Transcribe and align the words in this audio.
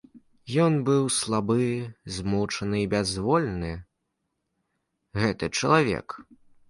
Ён 0.63 0.73
быў 0.87 1.03
слабы, 1.17 1.67
змучаны 2.15 2.77
і 2.85 2.89
бязвольны, 2.93 3.69
гэты 5.23 5.45
чалавек. 5.61 6.07